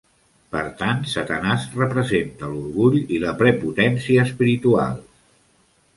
Per 0.53 0.61
tant, 0.79 1.03
Satanàs 1.11 1.67
representa 1.81 2.49
l'orgull 2.53 2.97
i 3.19 3.23
la 3.27 3.37
prepotència 3.43 4.25
espirituals. 4.29 5.09